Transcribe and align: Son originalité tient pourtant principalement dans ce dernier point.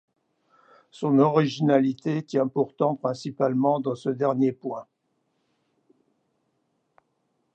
Son 0.89 1.19
originalité 1.19 2.23
tient 2.23 2.47
pourtant 2.47 2.95
principalement 2.95 3.79
dans 3.79 3.93
ce 3.93 4.09
dernier 4.09 4.51
point. 4.51 4.87